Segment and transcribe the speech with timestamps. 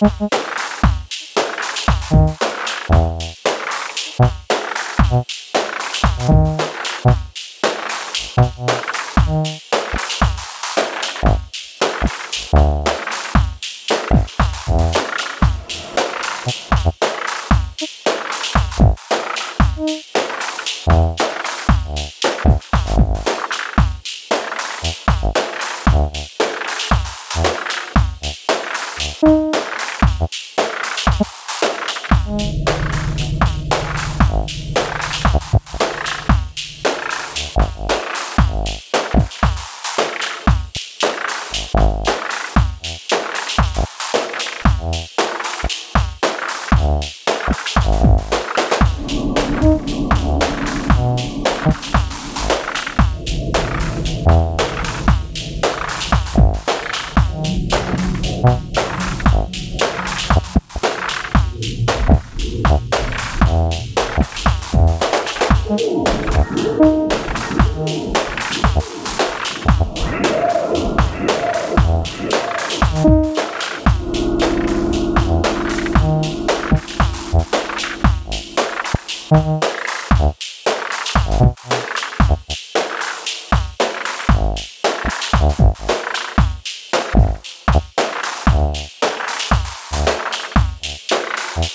[0.00, 0.47] Mm-hmm.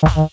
[0.00, 0.28] Uh-huh.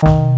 [0.00, 0.37] Bye.